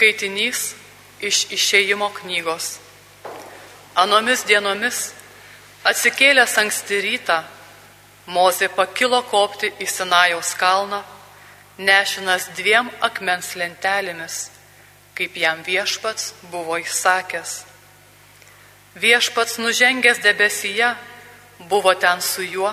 Skaitinys 0.00 0.60
iš 1.20 1.42
išėjimo 1.52 2.06
knygos. 2.16 2.78
Anomis 4.00 4.46
dienomis, 4.48 5.10
atsikėlęs 5.84 6.54
anksti 6.62 7.00
rytą, 7.04 7.42
Mozė 8.32 8.70
pakilo 8.72 9.18
kopti 9.28 9.68
į 9.76 9.88
Sinajaus 9.90 10.54
kalną, 10.56 11.02
nešinas 11.76 12.46
dviem 12.56 12.88
akmens 13.04 13.50
lentelėmis, 13.60 14.38
kaip 15.18 15.36
jam 15.36 15.60
viešpats 15.66 16.32
buvo 16.48 16.78
įsakęs. 16.80 17.52
Viešpats 18.96 19.58
nužengęs 19.60 20.22
debesyje 20.24 20.94
buvo 21.68 21.92
ten 21.92 22.24
su 22.24 22.46
juo 22.48 22.72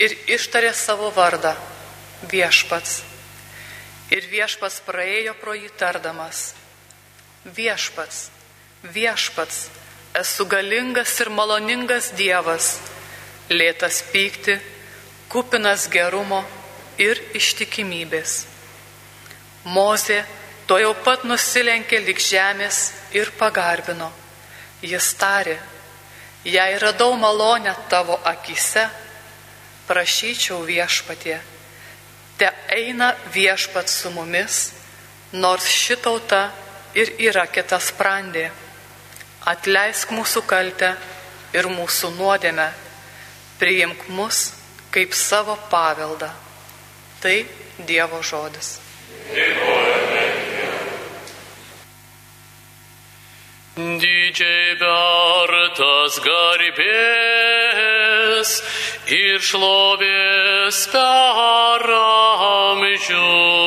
ir 0.00 0.16
ištarė 0.38 0.72
savo 0.72 1.12
vardą- 1.12 1.52
viešpats. 2.32 3.07
Ir 4.08 4.24
viešpats 4.24 4.80
praėjo 4.86 5.34
pro 5.36 5.52
jį 5.52 5.68
tardamas- 5.76 6.54
viešpats, 7.58 8.30
viešpats, 8.82 9.68
esu 10.14 10.46
galingas 10.46 11.20
ir 11.20 11.28
maloningas 11.28 12.12
Dievas, 12.16 12.78
lėtas 13.50 14.00
pykti, 14.12 14.56
kupinas 15.28 15.88
gerumo 15.92 16.44
ir 16.96 17.20
ištikimybės. 17.34 18.46
Mozė 19.64 20.24
to 20.66 20.78
jau 20.78 20.94
pat 21.04 21.24
nusilenkė 21.24 22.00
lik 22.06 22.18
žemės 22.18 22.92
ir 23.12 23.30
pagarbino. 23.36 24.10
Jis 24.80 25.12
tarė, 25.20 25.58
jei 26.44 26.78
radau 26.78 27.12
malonę 27.16 27.76
tavo 27.90 28.16
akise, 28.24 28.88
prašyčiau 29.86 30.64
viešpatie 30.64 31.40
te 32.38 32.50
eina 32.70 33.14
viešpat 33.34 33.88
su 33.90 34.10
mumis, 34.14 34.72
nors 35.32 35.66
šitauta 35.66 36.50
ir 36.94 37.12
yra 37.18 37.46
kita 37.50 37.80
sprandė. 37.82 38.50
Atleisk 39.48 40.10
mūsų 40.14 40.42
kaltę 40.46 40.94
ir 41.56 41.68
mūsų 41.72 42.10
nuodėmę, 42.16 42.68
priimk 43.58 44.08
mus 44.14 44.52
kaip 44.94 45.14
savo 45.14 45.58
paveldą. 45.70 46.30
Tai 47.22 47.46
Dievo 47.78 48.22
žodis. 48.22 48.78
Didžiai 53.78 54.74
vertas 54.80 56.18
garbės 56.24 56.78
ir 59.08 59.40
šlovės 59.40 60.78
per 60.92 61.84
amžius. 62.76 63.60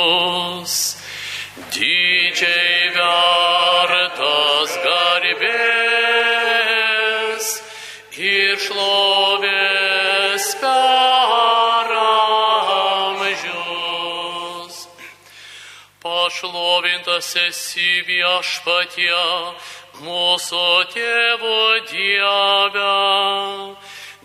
Didžiai 1.73 2.91
vertas 2.93 4.71
garbės 4.85 5.61
ir 8.21 8.57
šlovės 8.61 10.45
per 10.61 11.89
amžius. 13.01 13.55
Pašlovintas 16.05 17.29
esi 17.47 17.91
viešpatie, 18.05 19.25
mūsų 20.05 20.67
tėvo 20.93 21.61
Dieve 21.89 22.93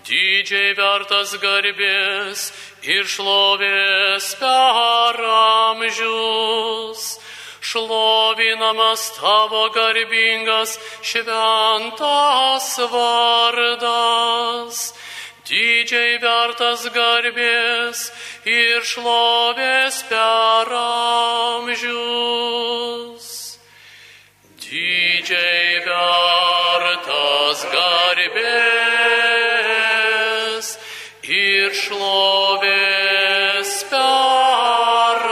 didžiai 0.07 0.75
vertas 0.79 1.33
garbės 1.43 2.53
ir 2.87 3.05
šlovės 3.11 4.27
per 4.41 5.17
amžius. 5.31 7.03
Šlovinamas 7.67 9.03
tavo 9.19 9.65
garbingas 9.75 10.79
šventas 11.03 12.69
vardas. 12.93 14.77
Didžiai 15.47 16.19
vertas 16.23 16.87
garbės 16.95 18.13
ir 18.47 18.83
šlovės 18.87 20.03
per 20.11 20.67
amžius. 21.59 22.07
Didžiai 24.67 25.83
vertas 25.87 27.59
garbės 27.75 28.96
šlovės 31.87 33.73
per 33.91 35.23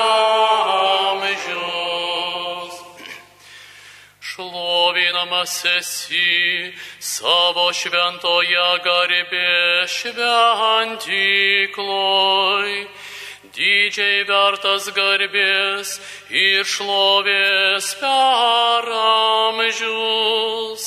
amžius. 1.15 1.95
Šlovinamas 4.23 5.55
esi 5.73 6.71
savo 7.03 7.67
šventoje 7.75 8.69
garbė 8.87 9.87
šventykloj. 9.97 11.11
Didžiai 13.55 14.23
vertas 14.27 14.85
garbės 14.95 15.89
ir 16.31 16.65
šlovės 16.67 17.87
per 17.99 18.85
amžius 19.03 20.85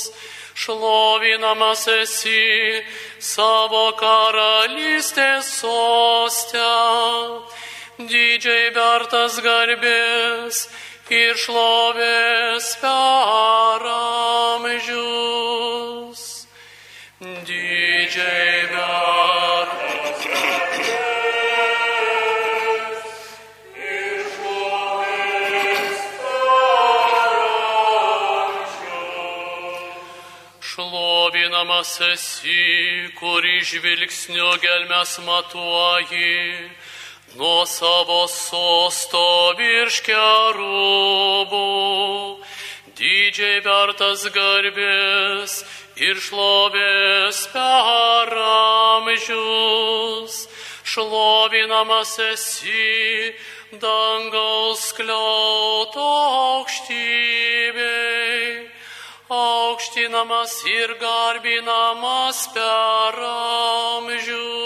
šlovinamas 0.58 1.88
esi 1.88 2.84
savo 3.20 3.92
karalystės 4.00 5.46
sostę, 5.62 6.62
didžiai 7.98 8.70
vertas 8.76 9.40
garbės 9.42 10.70
ir 11.10 11.36
šlovės 11.36 12.78
per 12.82 13.82
amžius. 14.58 15.28
Didžiai 17.22 18.70
vertas 18.74 20.26
garbės 20.26 20.68
Šlovinamas 30.78 32.00
esi, 32.38 33.10
kuri 33.16 33.62
žvilgsniu 33.64 34.58
gelmes 34.62 35.20
matuoji, 35.26 36.70
nuo 37.36 37.66
savo 37.66 38.28
sosto 38.28 39.54
virš 39.58 40.02
kerubų, 40.06 41.62
didžiai 42.98 43.62
vertas 43.66 44.28
garbės 44.30 45.66
ir 45.98 46.16
šlovės 46.16 47.48
per 47.54 48.30
amžius. 49.02 50.48
Šlovinamas 50.84 52.20
esi, 52.20 53.34
dangaus 53.82 54.94
kliauto 54.94 56.00
aukštybei 56.62 57.68
aukštinamas 59.30 60.66
ir 60.66 60.94
garbinamas 61.00 62.48
per 62.54 63.16
amžius. 64.00 64.58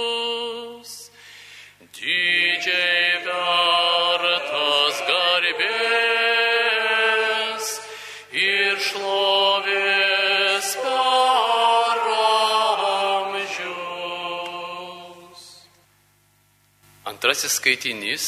Didžiai 2.02 3.22
vertas 3.26 4.96
garbės 5.10 5.82
ir 8.34 8.78
šlovės 8.90 10.68
per 10.84 11.98
amžius. 13.30 13.82
Antrasis 17.06 17.54
skaitinys 17.58 18.26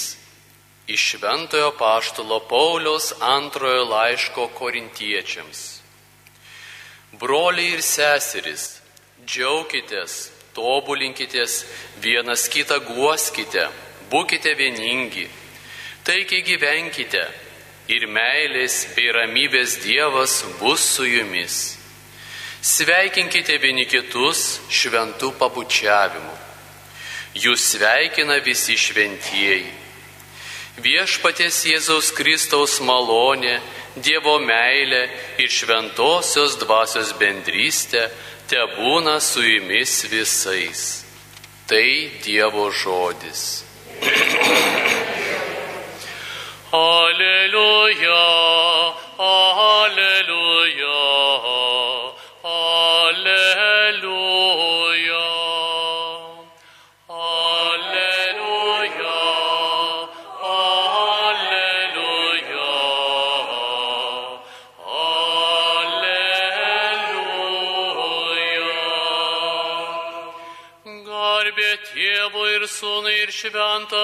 iš 0.88 1.02
Šventojo 1.14 1.72
Paštalo 1.80 2.40
Pauliaus 2.50 3.14
antrojo 3.22 3.84
laiško 3.90 4.48
korintiečiams. 4.58 5.83
Broliai 7.20 7.76
ir 7.76 7.82
seserys, 7.86 8.80
džiaukitės, 9.26 10.32
tobulinkitės, 10.56 11.60
vienas 12.02 12.48
kitą 12.50 12.80
guoskite, 12.88 13.68
būkite 14.10 14.56
vieningi, 14.58 15.28
taikiai 16.06 16.42
gyvenkite 16.48 17.22
ir 17.94 18.08
meilės 18.10 18.88
bei 18.96 19.12
ramybės 19.14 19.78
Dievas 19.84 20.42
bus 20.60 20.82
su 20.96 21.06
jumis. 21.06 21.78
Sveikinkite 22.64 23.60
vieni 23.60 23.86
kitus 23.86 24.62
šventų 24.72 25.34
pabučiavimu. 25.38 26.36
Jūs 27.34 27.74
sveikina 27.74 28.38
visi 28.46 28.78
šventieji. 28.80 29.72
Viešpaties 30.82 31.60
Jėzaus 31.70 32.10
Kristaus 32.16 32.80
malonė, 32.82 33.60
Dievo 33.96 34.40
meilė 34.42 35.04
ir 35.38 35.52
šventosios 35.54 36.58
dvasios 36.58 37.12
bendrystė 37.20 38.08
te 38.50 38.62
būna 38.78 39.20
su 39.22 39.44
jumis 39.46 40.00
visais. 40.10 41.04
Tai 41.70 41.86
Dievo 42.26 42.72
žodis. 42.74 43.64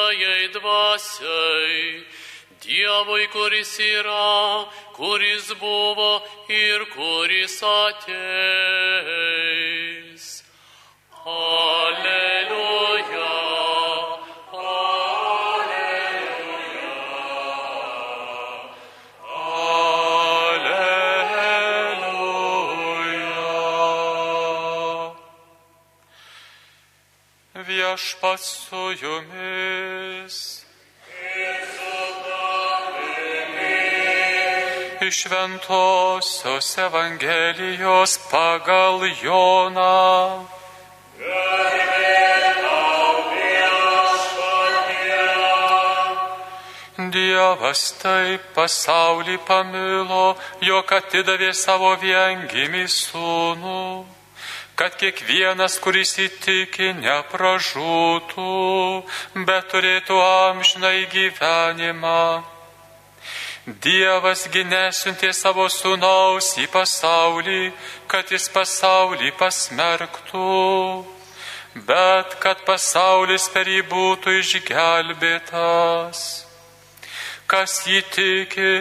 Šventajai 0.10 0.50
dvasiai, 0.54 2.06
Dievui, 2.62 3.28
kuris 3.32 3.80
yra, 3.80 4.66
kuris 4.94 5.54
buvo 5.60 6.22
ir 6.50 6.86
kuris 6.94 7.64
ateis. 7.64 8.14
Alleluja. 11.26 12.20
Alleluja. 14.52 14.90
Viešpats 27.56 28.68
su 28.68 28.92
jumis. 29.02 29.49
Iš 35.02 35.24
Šventosios 35.24 36.78
Evangelijos 36.78 38.20
pagal 38.32 39.02
Joną. 39.24 40.46
Dievas 47.10 47.96
taip 47.98 48.42
pasaulį 48.54 49.40
pamilo, 49.48 50.36
jog 50.62 50.92
atidavė 50.94 51.54
savo 51.58 51.96
viengimį 51.98 52.86
sūnų, 52.86 53.99
kad 54.80 54.96
kiekvienas, 54.96 55.74
kuris 55.84 56.14
įtiki, 56.24 56.94
nepražūtų, 57.02 58.52
bet 59.44 59.68
turėtų 59.74 60.20
amžinai 60.24 61.02
gyvenimą. 61.12 62.22
Dievas 63.84 64.46
ginesiuntė 64.54 65.34
savo 65.36 65.66
sūnaus 65.70 66.54
į 66.64 66.70
pasaulį, 66.72 67.74
kad 68.08 68.32
jis 68.32 68.48
pasaulį 68.56 69.34
pasmerktų, 69.42 70.48
bet 71.92 72.40
kad 72.40 72.64
pasaulis 72.64 73.50
per 73.52 73.68
jį 73.68 73.84
būtų 73.92 74.38
išgelbėtas. 74.40 76.24
Kas 77.52 77.82
jį 77.84 78.02
tiki, 78.16 78.74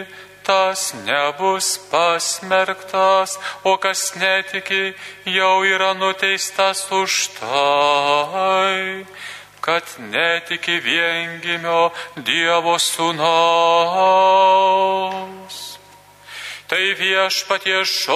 tas 0.49 0.81
nebus 1.05 1.77
pasmerktas, 1.91 3.37
o 3.63 3.77
kas 3.77 4.01
netiki, 4.17 4.97
jau 5.25 5.61
yra 5.63 5.93
nuteistas 5.93 6.91
už 6.91 7.29
tai, 7.37 9.05
kad 9.61 9.85
netiki 9.99 10.81
viengimio 10.81 11.93
Dievo 12.17 12.81
sūnaus. 12.81 13.29
Tai 16.65 16.85
viešpatie 16.97 17.85
žodis. 17.85 18.09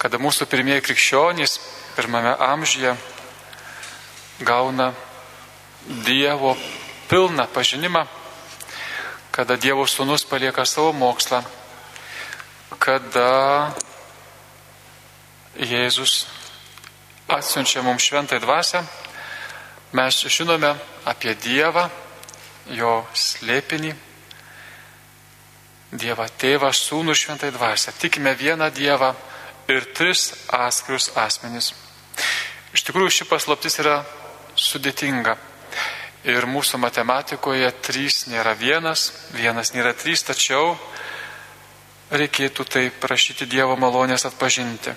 kada 0.00 0.16
mūsų 0.16 0.46
pirmieji 0.48 0.80
krikščionys 0.86 1.58
pirmame 1.92 2.32
amžiuje 2.40 2.94
gauna 4.40 4.94
Dievo 6.04 6.54
pilną 7.08 7.44
pažinimą, 7.52 8.06
kada 9.32 9.56
Dievo 9.60 9.84
sūnus 9.88 10.24
palieka 10.28 10.64
savo 10.64 10.92
mokslą, 10.96 11.42
kada 12.80 13.72
Jėzus 15.56 16.26
atsiunčia 17.28 17.82
mums 17.84 18.04
šventai 18.04 18.40
dvasę, 18.40 18.84
mes 19.92 20.20
žinome 20.32 20.74
apie 21.04 21.34
Dievą, 21.34 21.88
jo 22.72 23.02
slėpinį, 23.12 23.92
Dievą 25.90 26.28
tėvą, 26.38 26.70
sūnų 26.70 27.16
šventai 27.18 27.50
dvasę. 27.50 27.92
Tikime 27.98 28.36
vieną 28.38 28.70
Dievą 28.70 29.10
ir 29.78 29.86
tris 29.94 30.30
atskirius 30.52 31.10
asmenys. 31.18 31.72
Iš 32.74 32.84
tikrųjų, 32.86 33.10
ši 33.10 33.26
paslaptis 33.30 33.78
yra 33.82 34.00
sudėtinga. 34.58 35.36
Ir 36.28 36.44
mūsų 36.44 36.78
matematikoje 36.82 37.70
trys 37.80 38.26
nėra 38.28 38.52
vienas, 38.58 39.08
vienas 39.32 39.72
nėra 39.72 39.94
trys, 39.96 40.22
tačiau 40.28 40.74
reikėtų 42.10 42.66
tai 42.68 42.82
prašyti 42.90 43.48
Dievo 43.48 43.76
malonės 43.80 44.26
atpažinti. 44.28 44.92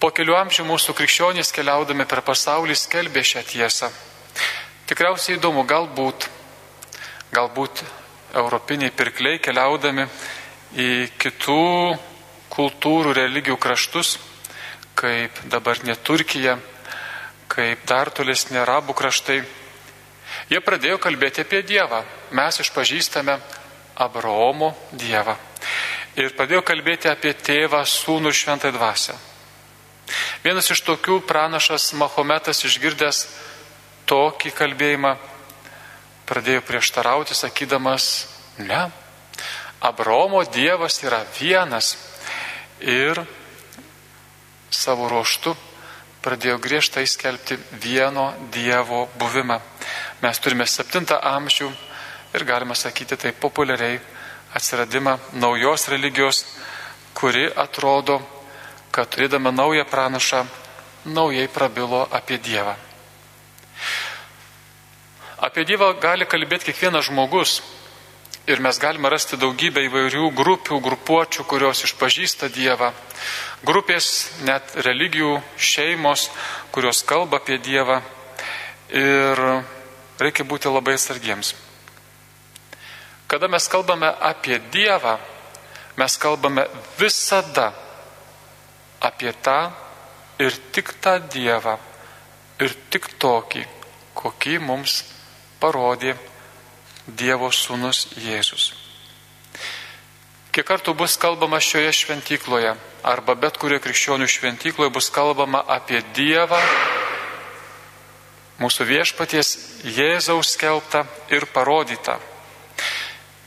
Po 0.00 0.10
kelių 0.14 0.36
amžių 0.38 0.64
mūsų 0.68 0.94
krikščionys 0.96 1.52
keliaudami 1.56 2.04
per 2.08 2.22
pasaulį 2.24 2.76
skelbė 2.76 3.24
šią 3.24 3.42
tiesą. 3.48 3.90
Tikriausiai 4.86 5.36
įdomu, 5.38 5.64
galbūt, 5.66 6.28
galbūt 7.34 7.82
europiniai 8.36 8.92
pirkliai 8.94 9.40
keliaudami 9.42 10.04
į 10.76 10.90
kitų 11.18 11.62
kultūrų, 12.56 13.12
religijų 13.16 13.58
kraštus, 13.60 14.16
kaip 14.96 15.36
dabartinė 15.52 15.96
Turkija, 16.00 16.56
kaip 17.52 17.84
dar 17.88 18.10
tolesnė 18.10 18.62
arabų 18.62 18.96
kraštai, 18.96 19.42
jie 20.50 20.60
pradėjo 20.64 20.98
kalbėti 21.02 21.44
apie 21.44 21.62
Dievą. 21.66 22.02
Mes 22.32 22.60
išpažįstame 22.64 23.36
Abraomo 23.96 24.72
Dievą. 24.92 25.36
Ir 26.16 26.32
pradėjo 26.36 26.62
kalbėti 26.64 27.10
apie 27.12 27.34
tėvą, 27.36 27.82
sūnų 27.84 28.32
ir 28.32 28.38
šventą 28.40 28.72
dvasę. 28.72 29.16
Vienas 30.44 30.70
iš 30.72 30.80
tokių 30.86 31.20
pranašas 31.28 31.90
Mahometas 31.98 32.62
išgirdęs 32.64 33.26
tokį 34.08 34.52
kalbėjimą 34.56 35.16
pradėjo 36.26 36.62
prieštarauti, 36.66 37.34
sakydamas, 37.36 38.26
ne, 38.58 38.86
Abraomo 39.80 40.42
Dievas 40.48 41.02
yra 41.04 41.20
vienas 41.36 41.94
ir 42.80 43.22
savo 44.70 45.08
ruoštų 45.08 45.54
pradėjo 46.26 46.58
griežtai 46.58 47.06
skelbti 47.06 47.56
vieno 47.78 48.32
Dievo 48.52 49.06
buvimą. 49.18 49.60
Mes 50.22 50.40
turime 50.42 50.66
7 50.66 51.06
amžių 51.16 51.70
ir 52.34 52.44
galima 52.44 52.74
sakyti 52.74 53.16
tai 53.16 53.32
populiariai 53.32 54.00
atsiradimą 54.54 55.18
naujos 55.32 55.88
religijos, 55.88 56.44
kuri 57.14 57.46
atrodo, 57.56 58.20
kad 58.90 59.08
turėdama 59.12 59.52
naują 59.52 59.84
pranašą, 59.84 60.46
naujai 61.04 61.48
prabilo 61.48 62.08
apie 62.10 62.38
Dievą. 62.38 62.74
Apie 65.38 65.64
Dievą 65.64 65.92
gali 66.00 66.26
kalbėti 66.26 66.72
kiekvienas 66.72 67.06
žmogus. 67.10 67.60
Ir 68.46 68.60
mes 68.62 68.78
galime 68.78 69.10
rasti 69.10 69.34
daugybę 69.34 69.82
įvairių 69.88 70.28
grupių, 70.38 70.76
grupuočių, 70.78 71.44
kurios 71.50 71.80
išpažįsta 71.82 72.46
Dievą. 72.54 72.92
Grupės, 73.66 74.10
net 74.46 74.76
religijų, 74.86 75.32
šeimos, 75.58 76.28
kurios 76.70 77.00
kalba 77.02 77.40
apie 77.40 77.58
Dievą. 77.58 77.96
Ir 78.94 79.42
reikia 80.22 80.46
būti 80.46 80.70
labai 80.70 80.94
atsargiems. 80.94 81.56
Kada 83.26 83.50
mes 83.50 83.66
kalbame 83.66 84.12
apie 84.14 84.60
Dievą, 84.70 85.16
mes 85.98 86.16
kalbame 86.22 86.68
visada 87.00 87.72
apie 89.02 89.34
tą 89.42 89.72
ir 90.38 90.54
tik 90.70 90.94
tą 91.02 91.18
Dievą. 91.34 91.74
Ir 92.62 92.78
tik 92.94 93.10
tokį, 93.18 93.66
kokį 94.14 94.56
mums 94.62 95.00
parodė 95.58 96.14
Dievo 97.06 97.52
sūnus 97.54 98.08
Jėzus. 98.18 98.72
Kiek 100.50 100.66
kartų 100.66 100.94
bus 100.96 101.14
kalbama 101.20 101.60
šioje 101.62 101.92
šventykloje 101.92 102.72
arba 103.06 103.34
bet 103.38 103.58
kurioje 103.60 103.84
krikščionių 103.84 104.26
šventykloje 104.26 104.90
bus 104.90 105.10
kalbama 105.14 105.60
apie 105.68 106.00
Dievą, 106.16 106.58
mūsų 108.58 108.86
viešpaties 108.88 109.52
Jėzaus 109.84 110.54
skelbtą 110.56 111.04
ir 111.30 111.46
parodytą. 111.52 112.16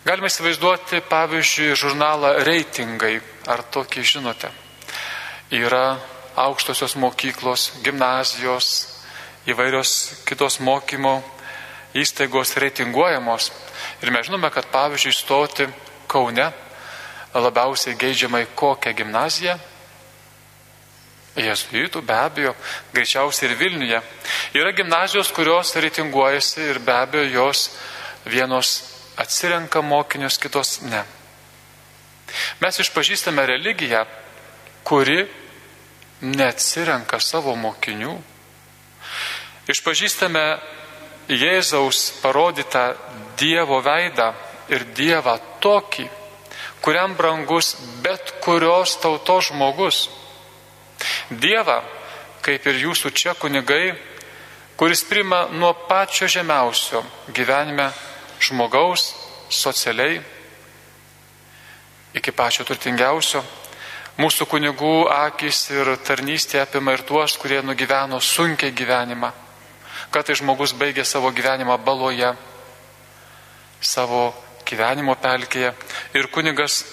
Galime 0.06 0.30
įsivaizduoti, 0.32 1.02
pavyzdžiui, 1.10 1.76
žurnalą 1.76 2.38
reitingai, 2.48 3.18
ar 3.52 3.66
tokį 3.74 4.06
žinote. 4.06 4.54
Yra 5.52 5.98
aukštosios 6.40 6.96
mokyklos, 6.96 7.74
gimnazijos, 7.84 8.70
įvairios 9.50 10.24
kitos 10.30 10.62
mokymo 10.64 11.18
įstaigos 11.94 12.56
reitinguojamos. 12.62 13.52
Ir 14.02 14.12
mes 14.12 14.28
žinome, 14.28 14.50
kad 14.54 14.70
pavyzdžiui 14.72 15.16
stoti 15.16 15.68
Kaune 16.10 16.52
labiausiai 17.34 17.98
geidžiamai 17.98 18.46
kokią 18.56 18.94
gimnaziją? 18.98 19.58
Jėzuitų 21.40 22.02
be 22.04 22.16
abejo, 22.18 22.56
greičiausiai 22.94 23.52
ir 23.52 23.58
Vilniuje. 23.60 24.00
Yra 24.58 24.74
gimnazijos, 24.76 25.32
kurios 25.32 25.76
reitinguojasi 25.78 26.66
ir 26.74 26.80
be 26.84 26.94
abejo 26.94 27.30
jos 27.30 27.70
Vienos 28.26 28.72
atsirenka 29.18 29.82
mokinius, 29.82 30.38
kitos 30.38 30.82
ne. 30.82 31.04
Mes 32.60 32.80
išpažįstame 32.84 33.46
religiją, 33.48 34.04
kuri 34.84 35.24
neatsirenka 36.22 37.20
savo 37.24 37.56
mokinių. 37.56 38.18
Išpažįstame 39.70 40.44
Jėzaus 41.30 42.10
parodytą 42.24 42.96
Dievo 43.38 43.80
veidą 43.86 44.32
ir 44.74 44.86
Dievą 44.98 45.38
tokį, 45.62 46.08
kuriam 46.82 47.14
brangus 47.16 47.76
bet 48.02 48.34
kurios 48.42 48.98
tautos 49.00 49.52
žmogus. 49.52 50.08
Dievą, 51.30 51.80
kaip 52.42 52.66
ir 52.68 52.82
jūsų 52.86 53.12
čia 53.14 53.36
kunigai, 53.38 53.94
kuris 54.80 55.04
prima 55.06 55.46
nuo 55.52 55.74
pačio 55.88 56.28
žemiausio 56.28 57.04
gyvenime 57.30 57.92
žmogaus 58.42 59.14
socialiai 59.50 60.18
iki 62.14 62.32
pačio 62.32 62.66
turtingiausio. 62.66 63.44
Mūsų 64.20 64.50
kunigų 64.52 64.96
akis 65.14 65.70
ir 65.72 65.94
tarnystė 66.04 66.60
apima 66.64 66.98
ir 66.98 67.06
tuos, 67.08 67.38
kurie 67.40 67.62
nugyveno 67.64 68.20
sunkiai 68.20 68.74
gyvenimą. 68.76 69.30
Kad 70.10 70.26
tai 70.26 70.36
žmogus 70.40 70.74
baigė 70.74 71.06
savo 71.06 71.30
gyvenimą 71.30 71.78
baloje, 71.86 72.34
savo 73.82 74.32
gyvenimo 74.66 75.16
pelkėje 75.22 75.74
ir 76.18 76.30
kunigas 76.34 76.84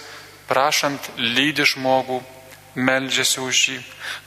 prašant 0.49 1.11
lydi 1.19 1.65
žmogų, 1.67 2.21
meldžiasi 2.77 3.41
už 3.41 3.61
jį. 3.71 3.79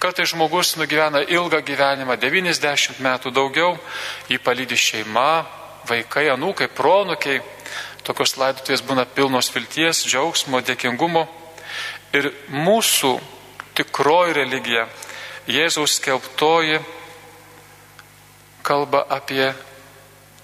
Kartais 0.02 0.32
žmogus 0.34 0.74
nugyvena 0.82 1.22
ilgą 1.22 1.62
gyvenimą, 1.66 2.18
90 2.18 3.00
metų 3.06 3.32
daugiau, 3.32 3.78
jį 4.30 4.40
palydi 4.42 4.78
šeima, 4.78 5.46
vaikai, 5.90 6.28
anūkai, 6.34 6.70
pronukiai. 6.74 7.44
Tokios 8.04 8.38
laidotuvės 8.42 8.82
būna 8.82 9.06
pilnos 9.06 9.52
vilties, 9.54 10.02
džiaugsmo, 10.08 10.64
dėkingumo. 10.66 11.28
Ir 12.18 12.32
mūsų 12.50 13.20
tikroji 13.78 14.34
religija, 14.34 14.88
Jėzaus 15.50 15.96
skelbtoji, 15.98 16.78
kalba 18.70 19.04
apie 19.10 19.50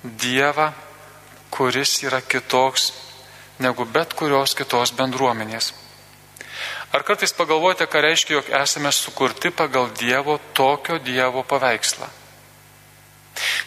Dievą, 0.03 0.71
kuris 1.53 2.01
yra 2.05 2.21
kitoks 2.21 2.91
negu 3.61 3.85
bet 3.85 4.13
kurios 4.17 4.55
kitos 4.57 4.91
bendruomenės. 4.97 5.71
Ar 6.95 7.03
kartais 7.03 7.33
pagalvojate, 7.35 7.87
ką 7.91 8.01
reiškia, 8.01 8.37
jog 8.37 8.51
esame 8.61 8.91
sukurti 8.91 9.51
pagal 9.51 9.89
Dievo 9.99 10.37
tokio 10.53 10.97
Dievo 10.99 11.43
paveikslą? 11.43 12.07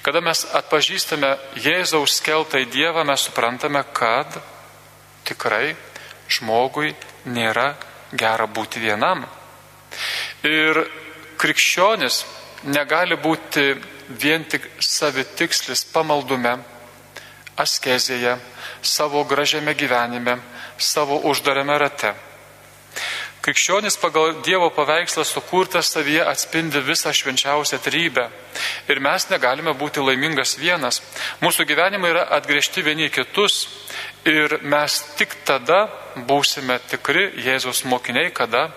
Kada 0.03 0.23
mes 0.25 0.47
atpažįstame 0.57 1.35
Jėzaus 1.61 2.17
skeltą 2.21 2.63
į 2.63 2.71
Dievą, 2.73 3.05
mes 3.05 3.27
suprantame, 3.29 3.83
kad 3.93 4.39
tikrai 5.29 5.75
žmogui 6.29 6.95
nėra 7.29 7.75
gera 8.17 8.47
būti 8.49 8.81
vienam. 8.81 9.27
Ir 10.49 10.81
krikščionis 11.41 12.23
negali 12.73 13.19
būti 13.21 13.75
vien 14.09 14.45
tik 14.49 14.65
savitikslis 14.81 15.85
pamaldume, 15.93 16.57
askezėje, 17.59 18.39
savo 18.83 19.25
gražiame 19.29 19.75
gyvenime, 19.75 20.39
savo 20.79 21.21
uždarame 21.29 21.79
rate. 21.79 22.15
Krikščionis 23.49 23.97
pagal 24.03 24.41
Dievo 24.45 24.67
paveikslą 24.75 25.23
sukurtas 25.25 25.93
savyje 25.95 26.25
atspindi 26.27 26.83
visą 26.85 27.13
švenčiausią 27.15 27.79
trybę. 27.81 28.27
Ir 28.91 29.01
mes 29.01 29.29
negalime 29.31 29.73
būti 29.79 30.03
laimingas 30.05 30.57
vienas. 30.59 30.99
Mūsų 31.41 31.65
gyvenimai 31.71 32.11
yra 32.13 32.27
atgriežti 32.37 32.83
vieni 32.83 33.09
kitus. 33.15 33.69
Ir 34.27 34.59
mes 34.63 34.99
tik 35.17 35.37
tada 35.49 35.87
būsime 36.29 36.77
tikri 36.91 37.31
Jėzaus 37.47 37.85
mokiniai, 37.89 38.35
kada 38.35 38.69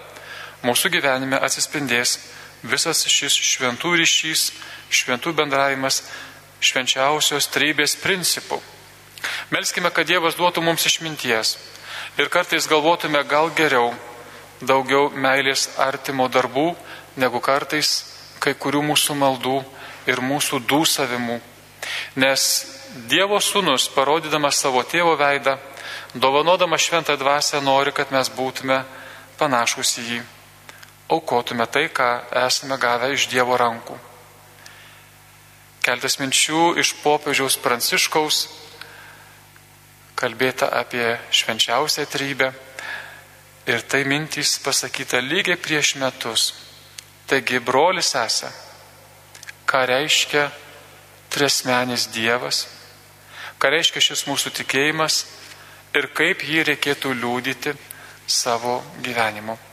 mūsų 0.64 0.94
gyvenime 0.94 1.42
atsispindės 1.42 2.20
visas 2.64 3.06
šis 3.10 3.36
šventų 3.36 3.96
ryšys, 4.02 4.52
šventų 4.92 5.34
bendravimas, 5.38 6.04
švenčiausios 6.62 7.50
trybės 7.54 7.96
principų. 8.02 8.62
Melskime, 9.52 9.92
kad 9.94 10.08
Dievas 10.08 10.38
duotų 10.38 10.64
mums 10.66 10.86
išminties. 10.86 11.58
Ir 12.18 12.30
kartais 12.30 12.68
galvotume 12.70 13.22
gal 13.30 13.52
geriau 13.56 13.92
daugiau 14.62 15.10
meilės 15.10 15.70
artimo 15.82 16.28
darbų, 16.30 16.72
negu 17.18 17.42
kartais 17.42 18.04
kai 18.42 18.54
kurių 18.58 18.84
mūsų 18.92 19.16
maldų 19.18 19.58
ir 20.10 20.22
mūsų 20.22 20.62
dūsavimų. 20.70 21.40
Nes 22.22 22.44
Dievo 23.08 23.40
sūnus, 23.40 23.88
parodydamas 23.96 24.60
savo 24.60 24.82
tėvo 24.84 25.14
veidą, 25.16 25.56
dovanodamas 26.14 26.84
šventą 26.84 27.16
dvasę, 27.18 27.62
nori, 27.64 27.94
kad 27.96 28.12
mes 28.12 28.28
būtume 28.36 28.82
panašus 29.40 29.96
į 30.02 30.04
jį, 30.10 30.20
aukotume 31.12 31.68
tai, 31.68 31.90
ką 31.92 32.10
esame 32.46 32.80
gavę 32.82 33.12
iš 33.14 33.28
Dievo 33.32 33.58
rankų. 33.60 33.98
Keltas 35.82 36.20
minčių 36.22 36.76
iš 36.82 36.96
popiežiaus 37.02 37.58
pranciškaus 37.62 38.44
kalbėta 40.16 40.70
apie 40.78 41.16
švenčiausią 41.34 42.06
trybę 42.06 42.52
Ir 43.66 43.82
tai 43.86 44.04
mintys 44.04 44.58
pasakyta 44.58 45.20
lygiai 45.22 45.58
prieš 45.58 45.94
metus. 46.02 46.54
Taigi, 47.30 47.60
brolis 47.62 48.16
esą, 48.18 48.50
ką 49.70 49.86
reiškia 49.86 50.48
tresmenis 51.30 52.08
Dievas, 52.10 52.66
ką 53.62 53.70
reiškia 53.70 54.02
šis 54.02 54.26
mūsų 54.26 54.52
tikėjimas 54.58 55.22
ir 55.94 56.10
kaip 56.18 56.42
jį 56.42 56.66
reikėtų 56.72 57.14
liūdyti 57.22 57.78
savo 58.26 58.82
gyvenimu. 59.06 59.71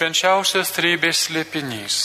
Švenčiausias 0.00 0.70
trybės 0.72 1.26
slėpinys. 1.26 1.96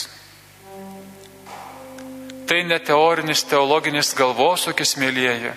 Tai 2.44 2.58
ne 2.68 2.76
teorinis 2.84 3.40
teologinis 3.48 4.10
galvosūkis, 4.18 4.98
mėlyjeji 5.00 5.54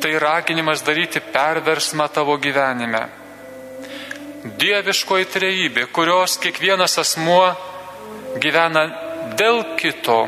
Tai 0.00 0.18
raginimas 0.18 0.80
daryti 0.82 1.20
perversmą 1.20 2.08
tavo 2.08 2.38
gyvenime. 2.40 3.02
Dieviškoji 4.60 5.28
trejybė, 5.34 5.86
kurios 5.92 6.38
kiekvienas 6.40 6.96
asmuo 7.02 7.44
gyvena 8.40 8.86
dėl 9.36 9.60
kito, 9.76 10.22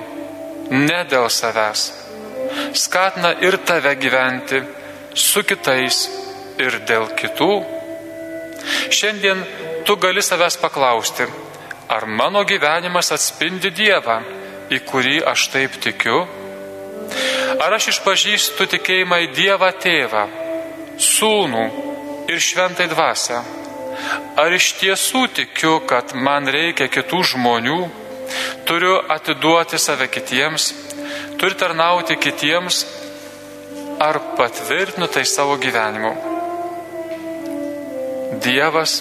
ne 0.70 1.00
dėl 1.08 1.30
savęs. 1.32 1.88
Skatina 2.76 3.32
ir 3.40 3.56
tave 3.64 3.94
gyventi 3.96 4.60
su 5.16 5.42
kitais 5.42 6.04
ir 6.60 6.82
dėl 6.84 7.08
kitų. 7.16 7.52
Šiandien 8.92 9.40
tu 9.86 9.96
gali 9.96 10.22
savęs 10.22 10.58
paklausti, 10.62 11.26
ar 11.88 12.06
mano 12.06 12.44
gyvenimas 12.44 13.12
atspindi 13.14 13.70
Dievą, 13.74 14.20
į 14.72 14.78
kurį 14.88 15.18
aš 15.28 15.48
taip 15.52 15.76
tikiu 15.82 16.22
Ar 17.60 17.74
aš 17.76 17.90
išpažįstu 17.92 18.66
tikėjimą 18.74 19.18
į 19.26 19.32
Dievą 19.36 19.68
Tėvą, 19.82 20.22
Sūnų 21.02 21.64
ir 22.32 22.40
Šventai 22.40 22.88
Dvasę? 22.90 23.40
Ar 24.40 24.54
iš 24.56 24.72
tiesų 24.80 25.26
tikiu, 25.36 25.76
kad 25.86 26.14
man 26.16 26.48
reikia 26.48 26.88
kitų 26.90 27.20
žmonių, 27.34 27.78
turiu 28.68 28.96
atiduoti 29.14 29.78
save 29.78 30.08
kitiems, 30.10 30.72
turiu 31.38 31.58
tarnauti 31.60 32.16
kitiems, 32.16 32.82
ar 34.00 34.18
patvirtinu 34.38 35.10
tai 35.12 35.26
savo 35.28 35.58
gyvenimu? 35.60 36.14
Dievas 38.42 38.96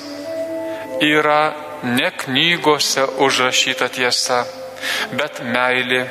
yra 1.02 1.44
ne 1.84 2.12
knygose 2.24 3.06
užrašyta 3.20 3.90
tiesa 3.90 4.44
bet 5.18 5.42
meilė. 5.46 6.06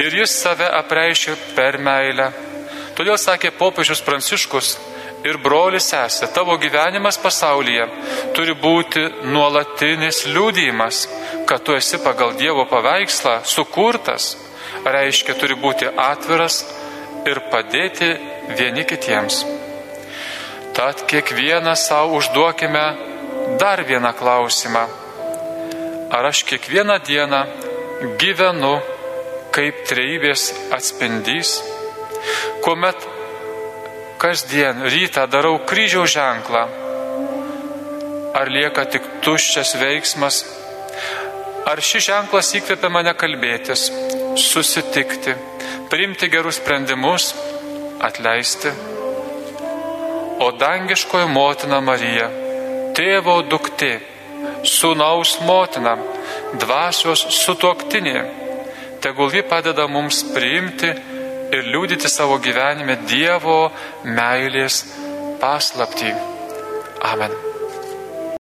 Ir 0.00 0.14
jis 0.22 0.34
save 0.42 0.68
apreiškia 0.80 1.36
per 1.56 1.78
meilę. 1.82 2.30
Todėl 2.96 3.18
sakė 3.20 3.52
popiežius 3.56 4.02
Pranciškus 4.04 4.74
ir 5.24 5.38
brolis 5.40 5.88
sesė, 5.92 6.30
tavo 6.34 6.56
gyvenimas 6.60 7.18
pasaulyje 7.20 7.86
turi 8.36 8.54
būti 8.56 9.02
nuolatinis 9.28 10.24
liūdėjimas, 10.28 11.02
kad 11.48 11.64
tu 11.64 11.76
esi 11.76 12.00
pagal 12.04 12.34
Dievo 12.40 12.66
paveikslą 12.68 13.40
sukurtas, 13.44 14.34
reiškia 14.84 15.36
turi 15.40 15.56
būti 15.60 15.88
atviras 15.96 16.62
ir 17.28 17.42
padėti 17.52 18.14
vieni 18.56 18.84
kitiems. 18.88 19.44
Tad 20.76 21.04
kiekvieną 21.08 21.74
savo 21.76 22.16
užduokime 22.20 23.09
dar 23.60 23.84
vieną 23.84 24.12
klausimą. 24.12 24.84
Ar 26.10 26.26
aš 26.26 26.44
kiekvieną 26.48 26.96
dieną 27.04 27.40
gyvenu 28.18 28.74
kaip 29.52 29.84
trejybės 29.88 30.46
atspindys, 30.72 31.58
kuomet 32.64 32.96
kasdien 34.22 34.80
rytą 34.94 35.26
darau 35.28 35.58
kryžiaus 35.68 36.14
ženklą, 36.16 36.64
ar 38.40 38.48
lieka 38.56 38.86
tik 38.92 39.06
tuščias 39.24 39.76
veiksmas, 39.82 40.42
ar 41.68 41.84
šis 41.84 42.08
ženklas 42.08 42.54
įkvepia 42.56 42.88
mane 42.88 43.12
kalbėtis, 43.12 43.90
susitikti, 44.40 45.36
priimti 45.92 46.32
gerus 46.32 46.62
sprendimus, 46.62 47.34
atleisti. 48.00 48.72
O 50.40 50.48
dangiškoji 50.56 51.28
motina 51.28 51.80
Marija, 51.84 52.30
tėvo 52.96 53.40
duktė, 53.50 53.98
sūnaus 54.66 55.36
motina, 55.46 55.96
dvasios 56.60 57.26
sutuoktinė, 57.40 58.16
tegul 59.04 59.32
ji 59.34 59.44
padeda 59.50 59.88
mums 59.88 60.22
priimti 60.34 60.90
ir 61.50 61.70
liūdyti 61.74 62.10
savo 62.10 62.38
gyvenime 62.42 63.00
Dievo 63.10 63.60
meilės 64.04 64.82
paslaptį. 65.42 66.14
Amen. 67.12 67.49